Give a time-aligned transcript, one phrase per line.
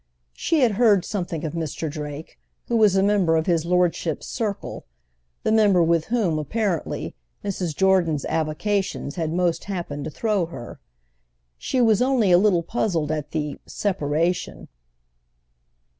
[0.33, 1.87] She had heard something of Mr.
[1.87, 7.13] Drake, who was a member of his lordship's circle—the member with whom, apparently,
[7.45, 7.75] Mrs.
[7.75, 10.79] Jordan's avocations had most happened to throw her.
[11.59, 14.69] She was only a little puzzled at the "separation."